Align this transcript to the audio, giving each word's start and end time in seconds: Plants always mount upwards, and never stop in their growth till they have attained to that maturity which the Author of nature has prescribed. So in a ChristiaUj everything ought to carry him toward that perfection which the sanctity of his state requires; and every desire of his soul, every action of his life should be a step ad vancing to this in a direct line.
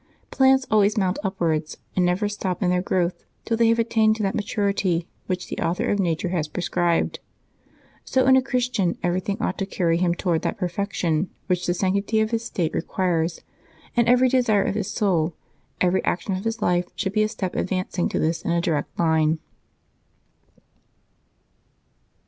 Plants 0.31 0.65
always 0.71 0.97
mount 0.97 1.19
upwards, 1.23 1.77
and 1.95 2.03
never 2.03 2.27
stop 2.27 2.63
in 2.63 2.71
their 2.71 2.81
growth 2.81 3.23
till 3.45 3.55
they 3.55 3.67
have 3.69 3.77
attained 3.77 4.15
to 4.15 4.23
that 4.23 4.33
maturity 4.33 5.07
which 5.27 5.47
the 5.47 5.59
Author 5.59 5.85
of 5.91 5.99
nature 5.99 6.29
has 6.29 6.47
prescribed. 6.47 7.19
So 8.03 8.25
in 8.25 8.35
a 8.35 8.41
ChristiaUj 8.41 8.97
everything 9.03 9.37
ought 9.39 9.59
to 9.59 9.67
carry 9.67 9.97
him 9.97 10.15
toward 10.15 10.41
that 10.41 10.57
perfection 10.57 11.29
which 11.45 11.67
the 11.67 11.75
sanctity 11.75 12.19
of 12.19 12.31
his 12.31 12.43
state 12.43 12.73
requires; 12.73 13.41
and 13.95 14.09
every 14.09 14.27
desire 14.27 14.63
of 14.63 14.73
his 14.73 14.89
soul, 14.89 15.35
every 15.81 16.03
action 16.03 16.35
of 16.35 16.45
his 16.45 16.63
life 16.63 16.87
should 16.95 17.13
be 17.13 17.21
a 17.21 17.27
step 17.29 17.55
ad 17.55 17.67
vancing 17.67 18.09
to 18.09 18.17
this 18.17 18.41
in 18.41 18.49
a 18.49 18.59
direct 18.59 18.97
line. 18.97 19.37